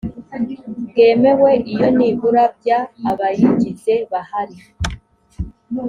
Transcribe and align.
bwemewe 0.87 1.51
iyo 1.73 1.87
nibura 1.97 2.43
bya 2.57 2.79
abayigize 3.09 3.93
bahari 4.11 4.57